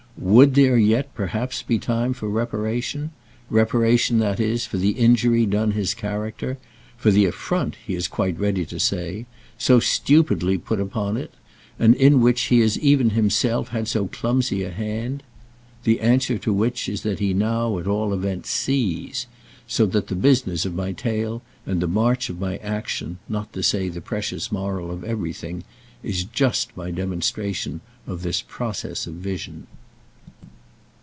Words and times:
Would 0.17 0.53
there 0.53 0.77
yet 0.77 1.15
perhaps 1.15 1.63
be 1.63 1.79
time 1.79 2.13
for 2.13 2.29
reparation?—reparation, 2.29 4.19
that 4.19 4.39
is, 4.39 4.67
for 4.67 4.77
the 4.77 4.91
injury 4.91 5.47
done 5.47 5.71
his 5.71 5.95
character; 5.95 6.59
for 6.95 7.09
the 7.09 7.25
affront, 7.25 7.75
he 7.87 7.95
is 7.95 8.07
quite 8.07 8.37
ready 8.39 8.63
to 8.67 8.79
say, 8.79 9.25
so 9.57 9.79
stupidly 9.79 10.59
put 10.59 10.79
upon 10.79 11.17
it 11.17 11.33
and 11.79 11.95
in 11.95 12.21
which 12.21 12.41
he 12.43 12.59
has 12.59 12.77
even 12.79 13.11
himself 13.11 13.69
had 13.69 13.87
so 13.87 14.05
clumsy 14.07 14.61
a 14.63 14.69
hand? 14.69 15.23
The 15.85 15.99
answer 16.01 16.37
to 16.39 16.53
which 16.53 16.87
is 16.87 17.01
that 17.01 17.17
he 17.19 17.33
now 17.33 17.79
at 17.79 17.87
all 17.87 18.13
events 18.13 18.49
sees; 18.51 19.25
so 19.65 19.85
that 19.87 20.05
the 20.07 20.15
business 20.15 20.65
of 20.65 20.75
my 20.75 20.91
tale 20.91 21.41
and 21.65 21.81
the 21.81 21.87
march 21.87 22.29
of 22.29 22.39
my 22.39 22.57
action, 22.57 23.17
not 23.29 23.53
to 23.53 23.63
say 23.63 23.87
the 23.89 24.01
precious 24.01 24.51
moral 24.51 24.91
of 24.91 25.03
everything, 25.05 25.63
is 26.03 26.25
just 26.25 26.75
my 26.77 26.91
demonstration 26.91 27.79
of 28.05 28.21
this 28.21 28.41
process 28.43 29.07
of 29.07 29.15
vision. 29.15 29.65